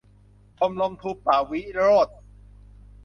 [0.57, 2.17] ชมรมธูปะวิโรจน์